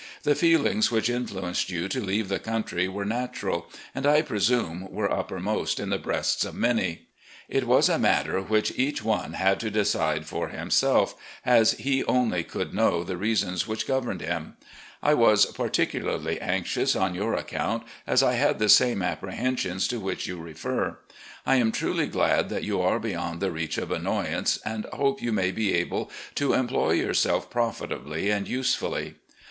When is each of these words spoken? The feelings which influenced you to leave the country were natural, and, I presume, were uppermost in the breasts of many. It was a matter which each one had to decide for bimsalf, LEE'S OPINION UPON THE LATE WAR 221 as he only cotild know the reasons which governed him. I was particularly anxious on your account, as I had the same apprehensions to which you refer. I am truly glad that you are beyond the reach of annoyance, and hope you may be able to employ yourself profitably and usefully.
The 0.23 0.33
feelings 0.33 0.89
which 0.91 1.11
influenced 1.11 1.69
you 1.69 1.87
to 1.89 2.01
leave 2.03 2.27
the 2.27 2.39
country 2.39 2.87
were 2.87 3.05
natural, 3.05 3.69
and, 3.93 4.07
I 4.07 4.23
presume, 4.23 4.89
were 4.91 5.13
uppermost 5.13 5.79
in 5.79 5.91
the 5.91 5.99
breasts 5.99 6.43
of 6.43 6.55
many. 6.55 7.05
It 7.47 7.67
was 7.67 7.87
a 7.87 7.99
matter 7.99 8.41
which 8.41 8.73
each 8.75 9.03
one 9.03 9.33
had 9.33 9.59
to 9.59 9.69
decide 9.69 10.25
for 10.25 10.47
bimsalf, 10.49 11.13
LEE'S 11.45 11.73
OPINION 11.73 12.01
UPON 12.01 12.29
THE 12.29 12.35
LATE 12.35 12.55
WAR 12.55 12.63
221 12.65 12.65
as 12.65 12.65
he 12.65 12.73
only 12.73 12.73
cotild 12.73 12.73
know 12.73 13.03
the 13.03 13.17
reasons 13.17 13.67
which 13.67 13.85
governed 13.87 14.21
him. 14.21 14.57
I 15.03 15.13
was 15.13 15.45
particularly 15.45 16.41
anxious 16.41 16.95
on 16.95 17.13
your 17.13 17.35
account, 17.35 17.83
as 18.07 18.23
I 18.23 18.33
had 18.33 18.57
the 18.57 18.69
same 18.69 19.03
apprehensions 19.03 19.87
to 19.89 19.99
which 19.99 20.25
you 20.25 20.37
refer. 20.39 20.97
I 21.45 21.57
am 21.57 21.71
truly 21.71 22.07
glad 22.07 22.49
that 22.49 22.63
you 22.63 22.81
are 22.81 22.99
beyond 22.99 23.39
the 23.39 23.51
reach 23.51 23.77
of 23.77 23.91
annoyance, 23.91 24.57
and 24.65 24.85
hope 24.85 25.21
you 25.21 25.31
may 25.31 25.51
be 25.51 25.75
able 25.75 26.09
to 26.33 26.53
employ 26.53 26.93
yourself 26.93 27.51
profitably 27.51 28.31
and 28.31 28.47
usefully. 28.47 29.17